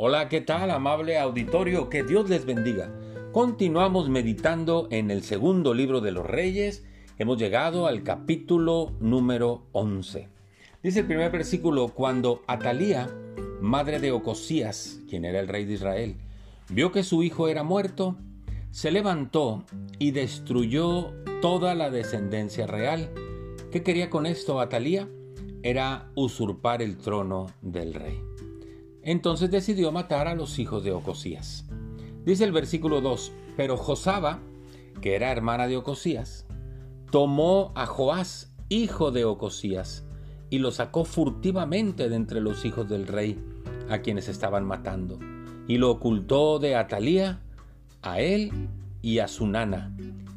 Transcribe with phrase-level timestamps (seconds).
[0.00, 1.90] Hola, ¿qué tal, amable auditorio?
[1.90, 2.88] Que Dios les bendiga.
[3.32, 6.86] Continuamos meditando en el segundo libro de los Reyes.
[7.18, 10.28] Hemos llegado al capítulo número 11.
[10.84, 13.10] Dice el primer versículo, cuando Atalía,
[13.60, 16.14] madre de Ocosías, quien era el rey de Israel,
[16.68, 18.14] vio que su hijo era muerto,
[18.70, 19.64] se levantó
[19.98, 23.10] y destruyó toda la descendencia real.
[23.72, 25.08] ¿Qué quería con esto Atalía?
[25.64, 28.27] Era usurpar el trono del rey.
[29.08, 31.64] Entonces decidió matar a los hijos de Ocosías.
[32.26, 34.40] Dice el versículo 2, pero Josaba,
[35.00, 36.44] que era hermana de Ocosías,
[37.10, 40.04] tomó a Joás, hijo de Ocosías,
[40.50, 43.42] y lo sacó furtivamente de entre los hijos del rey,
[43.88, 45.18] a quienes estaban matando,
[45.66, 47.40] y lo ocultó de Atalía,
[48.02, 48.68] a él
[49.00, 49.90] y a su nana,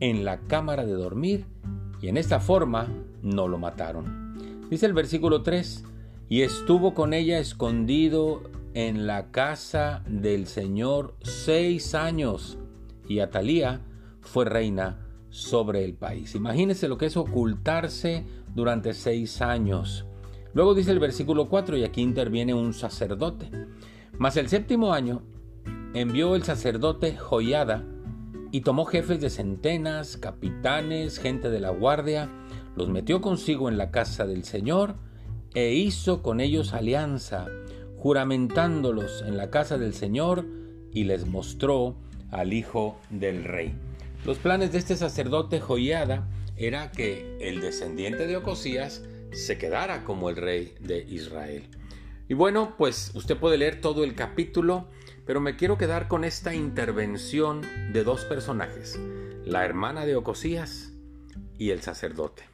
[0.00, 1.44] en la cámara de dormir,
[2.00, 2.88] y en esta forma
[3.20, 4.38] no lo mataron.
[4.70, 5.84] Dice el versículo 3,
[6.28, 8.42] y estuvo con ella escondido
[8.74, 12.58] en la casa del Señor seis años,
[13.08, 13.82] y Atalía
[14.20, 16.34] fue reina sobre el país.
[16.34, 20.06] Imagínense lo que es ocultarse durante seis años.
[20.54, 23.50] Luego dice el versículo 4, y aquí interviene un sacerdote.
[24.18, 25.22] Mas el séptimo año
[25.92, 27.84] envió el sacerdote Joyada
[28.52, 32.30] y tomó jefes de centenas, capitanes, gente de la guardia,
[32.76, 34.94] los metió consigo en la casa del Señor,
[35.54, 37.46] e hizo con ellos alianza,
[37.96, 40.44] juramentándolos en la casa del Señor,
[40.92, 41.96] y les mostró
[42.30, 43.74] al hijo del rey.
[44.24, 50.30] Los planes de este sacerdote Joiada era que el descendiente de Ocosías se quedara como
[50.30, 51.68] el rey de Israel.
[52.28, 54.88] Y bueno, pues usted puede leer todo el capítulo,
[55.26, 58.98] pero me quiero quedar con esta intervención de dos personajes,
[59.44, 60.92] la hermana de Ocosías
[61.58, 62.53] y el sacerdote.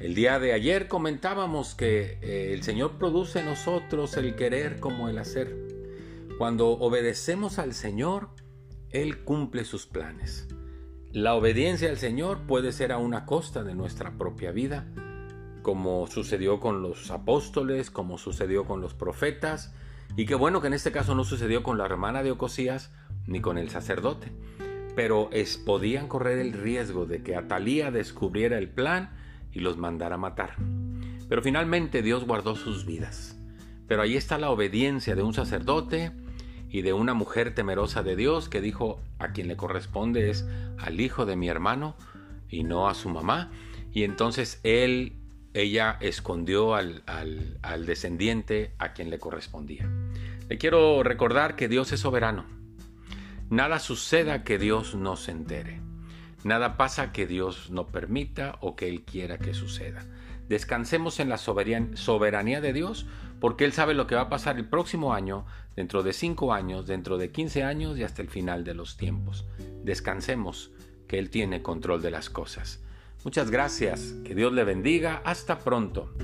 [0.00, 5.08] El día de ayer comentábamos que eh, el Señor produce en nosotros el querer como
[5.08, 5.56] el hacer.
[6.38, 8.28] Cuando obedecemos al Señor,
[8.90, 10.46] Él cumple sus planes.
[11.10, 14.86] La obediencia al Señor puede ser a una costa de nuestra propia vida,
[15.62, 19.74] como sucedió con los apóstoles, como sucedió con los profetas,
[20.16, 22.92] y qué bueno que en este caso no sucedió con la hermana de Ocosías
[23.26, 24.30] ni con el sacerdote.
[24.94, 29.10] Pero es, podían correr el riesgo de que Atalía descubriera el plan
[29.52, 30.56] y los mandara matar.
[31.28, 33.38] Pero finalmente Dios guardó sus vidas.
[33.86, 36.12] Pero ahí está la obediencia de un sacerdote
[36.70, 40.46] y de una mujer temerosa de Dios que dijo a quien le corresponde es
[40.78, 41.96] al hijo de mi hermano
[42.48, 43.50] y no a su mamá.
[43.92, 45.16] Y entonces él,
[45.54, 49.88] ella escondió al, al descendiente a quien le correspondía.
[50.48, 52.44] Le quiero recordar que Dios es soberano.
[53.50, 55.87] Nada suceda que Dios no se entere.
[56.44, 60.04] Nada pasa que Dios no permita o que Él quiera que suceda.
[60.48, 63.06] Descansemos en la soberanía de Dios
[63.40, 65.44] porque Él sabe lo que va a pasar el próximo año,
[65.76, 69.46] dentro de cinco años, dentro de 15 años y hasta el final de los tiempos.
[69.84, 70.70] Descansemos
[71.06, 72.80] que Él tiene control de las cosas.
[73.24, 76.14] Muchas gracias, que Dios le bendiga, hasta pronto.